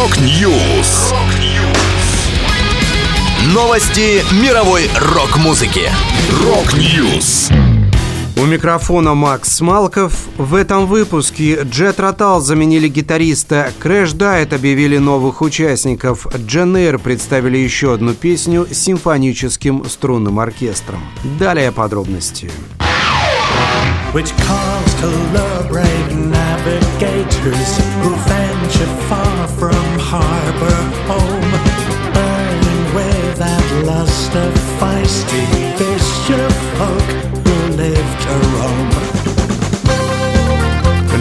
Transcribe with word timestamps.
Rock 0.00 0.50
News. 0.50 1.12
Новости 3.52 4.24
мировой 4.42 4.88
рок-музыки. 4.98 5.90
Rock 6.42 6.90
News. 6.90 7.50
У 8.38 8.46
микрофона 8.46 9.12
Макс 9.12 9.60
Малков. 9.60 10.14
В 10.38 10.54
этом 10.54 10.86
выпуске 10.86 11.64
Jethro 11.64 12.00
Tull 12.00 12.40
заменили 12.40 12.88
гитариста, 12.88 13.72
Crashdïet 13.78 14.54
объявили 14.54 14.96
новых 14.96 15.42
участников, 15.42 16.26
Jane 16.34 16.74
Air 16.76 16.98
представили 16.98 17.58
еще 17.58 17.92
одну 17.92 18.14
песню 18.14 18.66
с 18.70 18.78
симфоническим 18.78 19.84
струнным 19.86 20.40
оркестром. 20.40 21.00
Далее 21.38 21.72
подробности. 21.72 22.50
Which 24.14 24.32
calls 24.48 24.94
to 25.02 25.68
brave 25.68 26.16
navigators 26.16 27.78
who 28.02 28.14
venture 28.26 28.86
far 29.08 29.19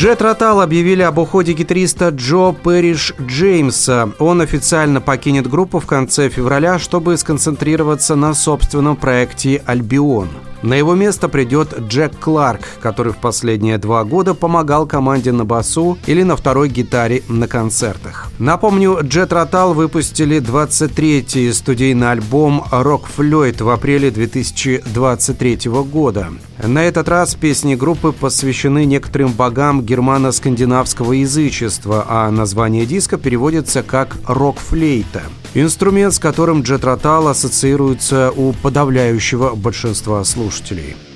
Джет 0.00 0.22
Ротал 0.22 0.62
объявили 0.62 1.02
об 1.02 1.18
уходе 1.18 1.52
гитариста 1.52 2.08
Джо 2.08 2.52
Пэриш 2.52 3.12
Джеймса. 3.20 4.08
Он 4.18 4.40
официально 4.40 5.02
покинет 5.02 5.46
группу 5.46 5.78
в 5.78 5.84
конце 5.84 6.30
февраля, 6.30 6.78
чтобы 6.78 7.18
сконцентрироваться 7.18 8.14
на 8.14 8.32
собственном 8.32 8.96
проекте 8.96 9.62
«Альбион». 9.66 10.30
На 10.62 10.74
его 10.74 10.94
место 10.94 11.28
придет 11.28 11.74
Джек 11.88 12.18
Кларк, 12.18 12.62
который 12.82 13.12
в 13.12 13.16
последние 13.16 13.78
два 13.78 14.04
года 14.04 14.34
помогал 14.34 14.86
команде 14.86 15.32
на 15.32 15.44
басу 15.44 15.96
или 16.06 16.22
на 16.22 16.36
второй 16.36 16.68
гитаре 16.68 17.22
на 17.28 17.48
концертах. 17.48 18.30
Напомню, 18.38 18.98
Джет 19.02 19.32
Ротал 19.32 19.72
выпустили 19.72 20.38
23-й 20.38 21.52
студийный 21.54 22.10
альбом 22.10 22.64
«Рок 22.70 23.06
Флойд» 23.06 23.60
в 23.62 23.70
апреле 23.70 24.10
2023 24.10 25.58
года. 25.90 26.28
На 26.62 26.84
этот 26.84 27.08
раз 27.08 27.34
песни 27.34 27.74
группы 27.74 28.12
посвящены 28.12 28.84
некоторым 28.84 29.32
богам 29.32 29.80
германо-скандинавского 29.80 31.12
язычества, 31.12 32.04
а 32.06 32.30
название 32.30 32.84
диска 32.84 33.16
переводится 33.16 33.82
как 33.82 34.16
«рок-флейта». 34.26 35.22
Инструмент, 35.54 36.14
с 36.14 36.20
которым 36.20 36.62
Джет 36.62 36.84
Ротал 36.84 37.26
ассоциируется 37.26 38.30
у 38.30 38.52
подавляющего 38.52 39.56
большинства 39.56 40.22
слушателей 40.22 40.49
слушателей. 40.50 41.09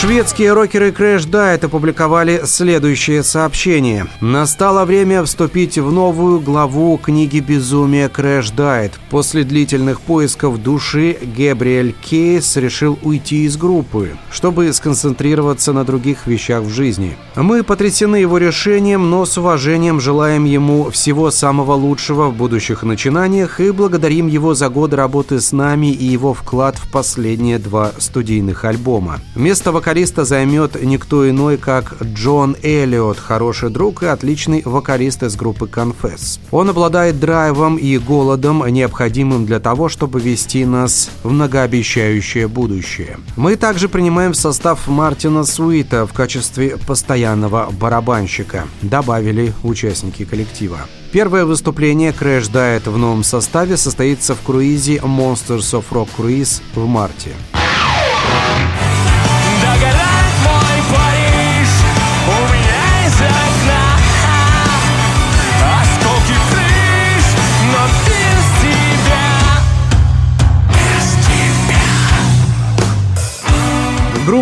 Шведские 0.00 0.54
рокеры 0.54 0.92
Crash 0.92 1.28
Diet 1.28 1.66
опубликовали 1.66 2.40
следующее 2.46 3.22
сообщение. 3.22 4.06
Настало 4.22 4.86
время 4.86 5.22
вступить 5.22 5.76
в 5.76 5.92
новую 5.92 6.40
главу 6.40 6.96
книги 6.96 7.38
безумия 7.40 8.08
Crash 8.08 8.50
Diet. 8.56 8.92
После 9.10 9.44
длительных 9.44 10.00
поисков 10.00 10.62
души 10.62 11.18
Гэбриэль 11.36 11.94
Кейс 12.00 12.56
решил 12.56 12.98
уйти 13.02 13.44
из 13.44 13.58
группы, 13.58 14.16
чтобы 14.32 14.72
сконцентрироваться 14.72 15.74
на 15.74 15.84
других 15.84 16.26
вещах 16.26 16.62
в 16.62 16.70
жизни. 16.70 17.18
Мы 17.36 17.62
потрясены 17.62 18.16
его 18.16 18.38
решением, 18.38 19.10
но 19.10 19.26
с 19.26 19.36
уважением 19.36 20.00
желаем 20.00 20.46
ему 20.46 20.88
всего 20.88 21.30
самого 21.30 21.74
лучшего 21.74 22.30
в 22.30 22.34
будущих 22.34 22.84
начинаниях 22.84 23.60
и 23.60 23.70
благодарим 23.70 24.28
его 24.28 24.54
за 24.54 24.70
годы 24.70 24.96
работы 24.96 25.42
с 25.42 25.52
нами 25.52 25.92
и 25.92 26.06
его 26.06 26.32
вклад 26.32 26.78
в 26.78 26.90
последние 26.90 27.58
два 27.58 27.92
студийных 27.98 28.64
альбома. 28.64 29.20
Вместо 29.34 29.72
вокалиста 29.72 29.89
вокалиста 29.90 30.24
займет 30.24 30.80
никто 30.80 31.28
иной, 31.28 31.56
как 31.56 31.96
Джон 32.00 32.56
Эллиот, 32.62 33.18
хороший 33.18 33.70
друг 33.70 34.04
и 34.04 34.06
отличный 34.06 34.62
вокалист 34.64 35.24
из 35.24 35.34
группы 35.34 35.66
Confess. 35.66 36.38
Он 36.52 36.70
обладает 36.70 37.18
драйвом 37.18 37.74
и 37.74 37.98
голодом, 37.98 38.64
необходимым 38.68 39.46
для 39.46 39.58
того, 39.58 39.88
чтобы 39.88 40.20
вести 40.20 40.64
нас 40.64 41.10
в 41.24 41.32
многообещающее 41.32 42.46
будущее. 42.46 43.18
Мы 43.34 43.56
также 43.56 43.88
принимаем 43.88 44.30
в 44.30 44.36
состав 44.36 44.86
Мартина 44.86 45.42
Суита 45.42 46.06
в 46.06 46.12
качестве 46.12 46.76
постоянного 46.76 47.68
барабанщика, 47.72 48.68
добавили 48.82 49.52
участники 49.64 50.24
коллектива. 50.24 50.78
Первое 51.10 51.44
выступление 51.44 52.12
Crash 52.12 52.48
Diet 52.52 52.88
в 52.88 52.96
новом 52.96 53.24
составе 53.24 53.76
состоится 53.76 54.36
в 54.36 54.42
круизе 54.42 54.98
Monsters 54.98 55.72
of 55.72 55.86
Rock 55.90 56.10
Cruise 56.16 56.62
в 56.76 56.86
марте. 56.86 57.32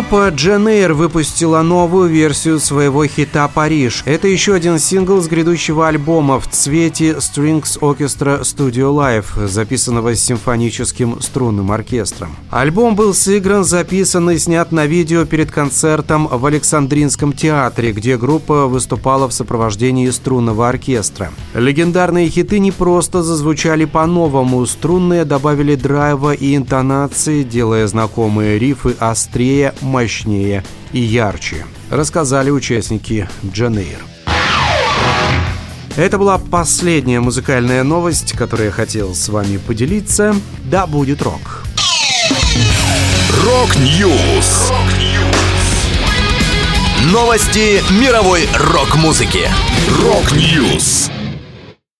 Группа 0.09 0.29
Джен 0.29 0.93
выпустила 0.93 1.61
новую 1.61 2.09
версию 2.09 2.59
своего 2.59 3.05
хита 3.05 3.47
«Париж». 3.47 4.01
Это 4.07 4.27
еще 4.27 4.55
один 4.55 4.79
сингл 4.79 5.21
с 5.21 5.27
грядущего 5.27 5.87
альбома 5.87 6.39
в 6.39 6.47
цвете 6.49 7.11
Strings 7.11 7.79
Orchestra 7.79 8.41
Studio 8.41 8.91
Live, 8.91 9.45
записанного 9.45 10.15
с 10.15 10.23
симфоническим 10.23 11.21
струнным 11.21 11.71
оркестром. 11.71 12.35
Альбом 12.49 12.95
был 12.95 13.13
сыгран, 13.13 13.63
записан 13.63 14.31
и 14.31 14.39
снят 14.39 14.71
на 14.71 14.87
видео 14.87 15.25
перед 15.25 15.51
концертом 15.51 16.27
в 16.27 16.43
Александринском 16.43 17.31
театре, 17.31 17.91
где 17.91 18.17
группа 18.17 18.65
выступала 18.65 19.29
в 19.29 19.33
сопровождении 19.33 20.09
струнного 20.09 20.69
оркестра. 20.69 21.29
Легендарные 21.53 22.29
хиты 22.29 22.57
не 22.57 22.71
просто 22.71 23.21
зазвучали 23.21 23.85
по-новому, 23.85 24.65
струнные 24.65 25.23
добавили 25.23 25.75
драйва 25.75 26.33
и 26.33 26.55
интонации, 26.55 27.43
делая 27.43 27.85
знакомые 27.85 28.57
рифы 28.57 28.95
острее, 28.97 29.75
мощнее 29.99 30.63
и 30.93 30.99
ярче, 31.01 31.65
рассказали 31.89 32.49
участники 32.49 33.27
Джанейр. 33.45 33.99
Это 35.97 36.17
была 36.17 36.37
последняя 36.37 37.19
музыкальная 37.19 37.83
новость, 37.83 38.31
которую 38.31 38.67
я 38.67 38.71
хотел 38.71 39.13
с 39.13 39.27
вами 39.27 39.57
поделиться. 39.57 40.33
Да 40.63 40.87
будет 40.87 41.21
рок! 41.21 41.65
Rock 43.43 44.00
News! 44.00 44.71
Новости 47.11 47.81
мировой 48.01 48.47
рок-музыки. 48.53 49.49
Rock 50.01 50.50
News! 50.50 51.11